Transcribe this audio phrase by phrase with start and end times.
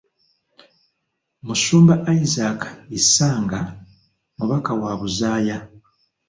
[1.45, 2.59] Musumba Isaac
[2.99, 3.59] Isanga,
[4.37, 5.57] mubaka wa Buzaaya.